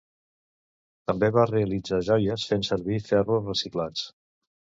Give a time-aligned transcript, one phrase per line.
[1.09, 4.09] També va realitzar joies fent servir ferros reciclats.